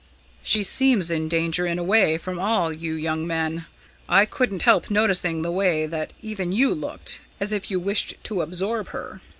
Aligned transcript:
"She 0.41 0.63
seems 0.63 1.11
in 1.11 1.29
danger, 1.29 1.67
in 1.67 1.77
a 1.77 1.83
way, 1.83 2.17
from 2.17 2.39
all 2.39 2.73
you 2.73 2.95
young 2.95 3.27
men. 3.27 3.67
I 4.09 4.25
couldn't 4.25 4.63
help 4.63 4.89
noticing 4.89 5.43
the 5.43 5.51
way 5.51 5.85
that 5.85 6.11
even 6.23 6.51
you 6.51 6.73
looked 6.73 7.21
as 7.39 7.51
if 7.51 7.69
you 7.69 7.79
wished 7.79 8.15
to 8.23 8.41
absorb 8.41 8.87
her!" 8.87 9.21